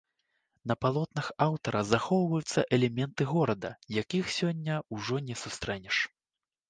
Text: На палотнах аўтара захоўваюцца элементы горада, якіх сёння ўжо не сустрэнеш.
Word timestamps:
На 0.69 0.75
палотнах 0.85 1.27
аўтара 1.45 1.81
захоўваюцца 1.91 2.65
элементы 2.77 3.29
горада, 3.35 3.69
якіх 4.01 4.25
сёння 4.41 4.81
ўжо 4.97 5.15
не 5.27 5.35
сустрэнеш. 5.43 6.01